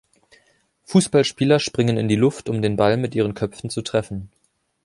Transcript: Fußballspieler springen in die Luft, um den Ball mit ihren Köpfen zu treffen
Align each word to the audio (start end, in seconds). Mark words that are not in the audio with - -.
Fußballspieler 0.85 1.59
springen 1.59 1.95
in 1.97 2.07
die 2.07 2.15
Luft, 2.15 2.49
um 2.49 2.63
den 2.63 2.75
Ball 2.75 2.97
mit 2.97 3.13
ihren 3.13 3.35
Köpfen 3.35 3.69
zu 3.69 3.83
treffen 3.83 4.31